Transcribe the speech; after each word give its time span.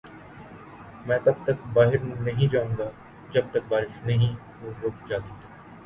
میں 1.07 1.17
تب 1.23 1.43
تک 1.45 1.57
باہر 1.73 1.99
نہیں 2.19 2.51
جائو 2.51 2.67
گا 2.79 2.89
جب 3.31 3.45
تک 3.51 3.69
بارش 3.69 4.03
نہیں 4.05 4.35
رک 4.83 5.07
جاتی۔ 5.07 5.33